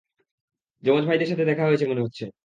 [0.83, 2.25] যমজ ভাইদের সাথে দেখা হয়েছে মনে হচ্ছে।